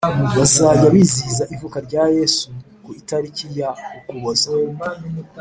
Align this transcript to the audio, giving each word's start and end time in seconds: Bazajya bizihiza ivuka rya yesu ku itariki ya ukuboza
Bazajya 0.37 0.87
bizihiza 0.93 1.43
ivuka 1.55 1.77
rya 1.87 2.03
yesu 2.17 2.47
ku 2.83 2.89
itariki 3.01 3.45
ya 3.59 3.69
ukuboza 3.97 4.49